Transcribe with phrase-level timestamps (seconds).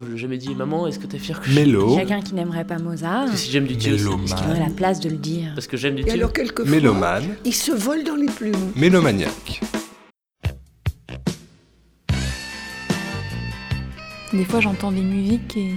[0.00, 1.96] Je l'ai jamais dit, maman, est-ce que t'es fière que Mélo.
[1.96, 3.36] Quelqu'un qui n'aimerait pas Mozart, je...
[3.36, 4.24] Si j'aime du Dieu, Mélomane.
[4.26, 6.12] est-ce qu'il aurait la place de le dire parce que j'aime du Et Dieu.
[6.14, 7.24] alors quelquefois, Mélomane.
[7.44, 8.54] il se vole dans les plumes.
[8.76, 9.60] Mélomaniaque.
[14.32, 15.72] Des fois, j'entends des musiques et,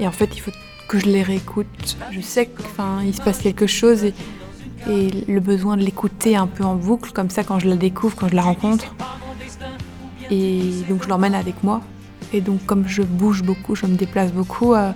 [0.00, 0.50] et en fait, il faut
[0.88, 1.96] que je les réécoute.
[2.10, 4.14] Je sais qu'il se passe quelque chose et,
[4.90, 8.16] et le besoin de l'écouter un peu en boucle, comme ça, quand je la découvre,
[8.16, 8.92] quand je la rencontre.
[10.32, 11.80] Et donc, je l'emmène avec moi.
[12.32, 14.92] Et donc, comme je bouge beaucoup, je me déplace beaucoup, euh,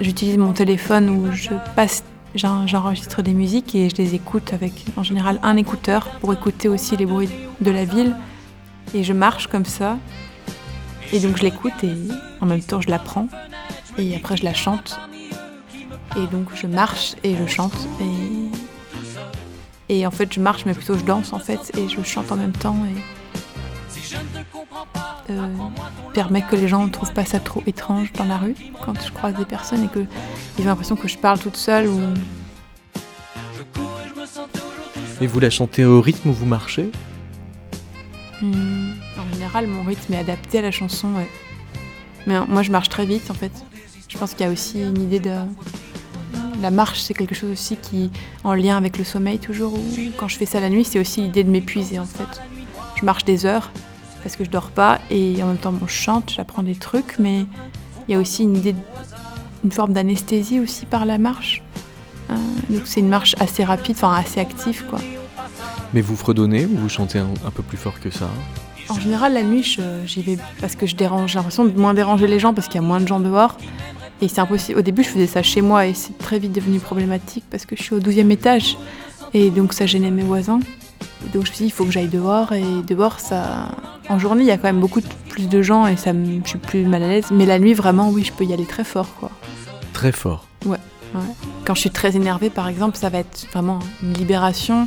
[0.00, 2.02] j'utilise mon téléphone où je passe,
[2.34, 6.68] j'en- j'enregistre des musiques et je les écoute avec, en général, un écouteur pour écouter
[6.68, 7.28] aussi les bruits
[7.60, 8.16] de la ville.
[8.94, 9.98] Et je marche comme ça.
[11.12, 11.94] Et donc je l'écoute et
[12.40, 13.26] en même temps je la prends
[13.98, 14.98] et après je la chante.
[16.16, 17.74] Et donc je marche et je chante
[19.88, 22.36] et en fait je marche mais plutôt je danse en fait et je chante en
[22.36, 22.76] même temps
[25.30, 25.46] euh,
[26.14, 29.12] permet que les gens ne trouvent pas ça trop étrange dans la rue quand je
[29.12, 30.04] croise des personnes et que
[30.58, 32.00] ils ont l'impression que je parle toute seule ou
[35.20, 36.90] Et vous la chantez au rythme où vous marchez?
[38.40, 41.28] Hmm, En général, mon rythme est adapté à la chanson, ouais.
[42.26, 43.52] Mais euh, moi, je marche très vite, en fait.
[44.08, 45.32] Je pense qu'il y a aussi une idée de...
[46.62, 48.10] La marche, c'est quelque chose aussi qui est
[48.44, 49.74] en lien avec le sommeil, toujours.
[49.74, 49.82] Ou
[50.16, 52.40] quand je fais ça la nuit, c'est aussi l'idée de m'épuiser, en fait.
[52.98, 53.70] Je marche des heures,
[54.22, 57.18] parce que je dors pas, et en même temps, bon, je chante, j'apprends des trucs,
[57.18, 57.44] mais
[58.08, 58.78] il y a aussi une idée, de-
[59.64, 61.62] une forme d'anesthésie aussi par la marche.
[62.30, 62.34] Euh,
[62.68, 65.00] donc c'est une marche assez rapide, enfin assez active, quoi.
[65.92, 68.28] Mais vous fredonnez ou vous chantez un, un peu plus fort que ça?
[68.88, 71.30] En général, la nuit, j'y vais parce que je dérange.
[71.32, 73.56] J'ai l'impression de moins déranger les gens parce qu'il y a moins de gens dehors.
[74.20, 74.78] Et c'est impossible.
[74.78, 77.74] Au début, je faisais ça chez moi et c'est très vite devenu problématique parce que
[77.76, 78.76] je suis au 12e étage.
[79.32, 80.60] Et donc, ça gênait mes voisins.
[81.32, 82.52] Donc, je me suis dit, il faut que j'aille dehors.
[82.52, 83.68] Et dehors, ça.
[84.10, 86.48] En journée, il y a quand même beaucoup de- plus de gens et ça je
[86.48, 87.26] suis plus mal à l'aise.
[87.32, 89.30] Mais la nuit, vraiment, oui, je peux y aller très fort, quoi.
[89.92, 90.46] Très fort.
[91.64, 94.86] Quand je suis très énervée, par exemple, ça va être vraiment une libération.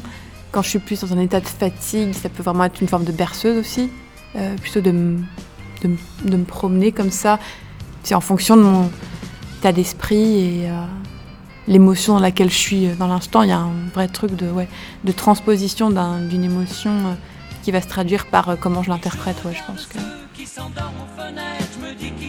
[0.52, 3.04] Quand je suis plus dans un état de fatigue, ça peut vraiment être une forme
[3.04, 3.90] de berceuse aussi.
[4.36, 5.20] Euh, plutôt de, me-
[5.84, 7.40] de, me- de me promener comme ça.
[8.04, 8.90] C'est en fonction de mon
[9.60, 10.74] état d'esprit et euh,
[11.68, 13.42] l'émotion dans laquelle je suis euh, dans l'instant.
[13.44, 14.68] Il y a un vrai truc de, ouais,
[15.04, 16.92] de transposition d'un- d'une émotion
[17.64, 19.38] qui va se traduire par euh, comment je l'interprète.
[19.46, 19.98] Ouais, je pense que...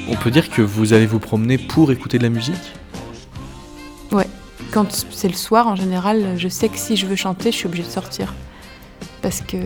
[0.08, 2.72] On peut dire que vous allez vous promener pour écouter de la musique?
[4.72, 7.66] Quand c'est le soir, en général, je sais que si je veux chanter, je suis
[7.66, 8.34] obligée de sortir.
[9.22, 9.56] Parce que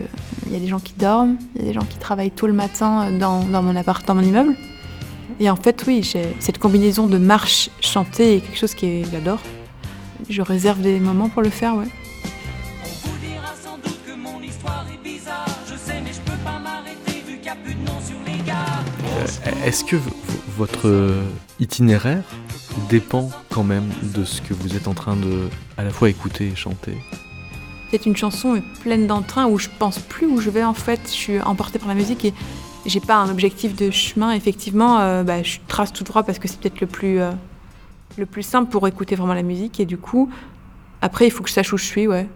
[0.45, 2.45] il y a des gens qui dorment, il y a des gens qui travaillent tôt
[2.45, 4.55] le matin dans, dans mon appart, dans mon immeuble.
[5.39, 9.39] Et en fait, oui, j'ai cette combinaison de marche, chanter et quelque chose que j'adore.
[10.29, 11.87] Je réserve des moments pour le faire, ouais.
[19.65, 19.97] Est-ce que
[20.57, 21.23] votre euh,
[21.59, 22.23] itinéraire
[22.89, 26.47] dépend quand même de ce que vous êtes en train de à la fois écouter
[26.47, 26.97] et chanter?
[27.91, 31.01] C'est une chanson pleine d'entrain où je pense plus où je vais en fait.
[31.05, 32.33] Je suis emportée par la musique et
[32.85, 34.31] j'ai pas un objectif de chemin.
[34.31, 37.31] Effectivement, euh, bah, je trace tout droit parce que c'est peut-être le plus euh,
[38.17, 39.79] le plus simple pour écouter vraiment la musique.
[39.79, 40.29] Et du coup,
[41.01, 42.27] après, il faut que je sache où je suis, ouais.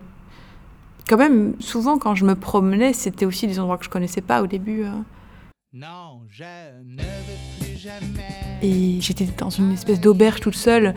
[1.08, 4.42] Quand même, souvent quand je me promenais, c'était aussi des endroits que je connaissais pas
[4.42, 4.84] au début.
[4.84, 4.92] euh.
[5.74, 6.44] Non, je
[6.86, 8.60] ne veux plus jamais.
[8.62, 10.94] Et j'étais dans une espèce d'auberge toute seule.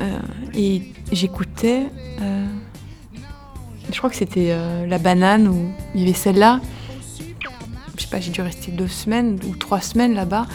[0.00, 0.18] euh,
[0.54, 1.86] et j'écoutais.
[2.22, 2.46] euh,
[3.92, 6.60] je crois que c'était euh, la banane ou il y avait celle-là.
[7.96, 10.46] Je sais pas, j'ai dû rester deux semaines ou trois semaines là-bas.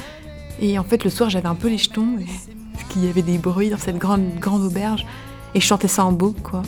[0.60, 2.18] Et en fait, le soir, j'avais un peu les jetons.
[2.20, 2.26] et-
[2.74, 5.06] Parce qu'il y avait des bruits dans cette grande, grande auberge.
[5.54, 6.64] Et je chantais ça en boucle, quoi.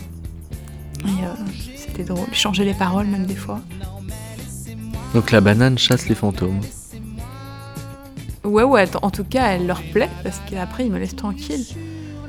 [1.05, 1.33] Et euh,
[1.75, 2.27] c'était drôle.
[2.31, 3.61] Je changeais les paroles, même des fois.
[5.13, 6.61] Donc la banane chasse les fantômes.
[8.43, 11.63] Ouais, ouais, en tout cas, elle leur plaît parce qu'après, ils me laissent tranquille.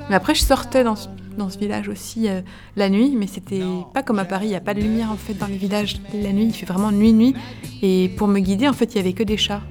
[0.09, 2.41] Mais après, je sortais dans ce, dans ce village aussi euh,
[2.77, 5.17] la nuit, mais c'était pas comme à Paris, il n'y a pas de lumière en
[5.17, 7.35] fait dans les villages la nuit, il fait vraiment nuit, nuit.
[7.83, 9.63] Et pour me guider, en fait, il y avait que des chats.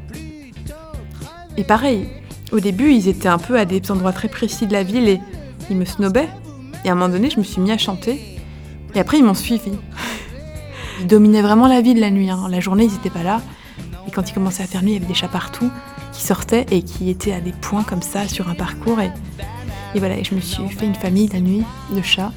[1.56, 2.08] Et pareil,
[2.52, 5.19] au début, ils étaient un peu à des endroits très précis de la ville et
[5.69, 6.30] ils me snobaient.
[6.84, 8.19] Et à un moment donné, je me suis mis à chanter.
[8.96, 9.72] Et après, ils m'ont suivi.
[11.00, 12.30] Ils dominaient vraiment la ville la nuit.
[12.30, 12.48] hein.
[12.50, 13.42] La journée, ils n'étaient pas là.
[14.07, 15.69] Et quand ils commençaient à faire nuit, il y avait des chats partout
[16.13, 19.00] qui sortaient et qui étaient à des points comme ça sur un parcours.
[19.01, 19.12] Et,
[19.95, 22.31] et voilà, et je me suis fait une famille la nuit de chats.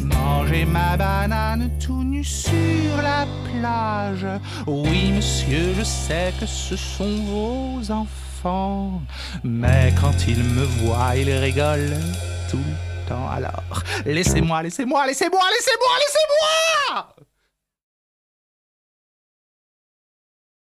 [0.00, 4.26] Manger ma banane tout nu sur la plage.
[4.66, 9.02] Oui, monsieur, je sais que ce sont vos enfants.
[9.44, 11.96] Mais quand ils me voient, ils rigolent
[12.50, 13.28] tout le temps.
[13.28, 17.31] Alors, laissez-moi, laissez-moi, laissez-moi, laissez-moi, laissez-moi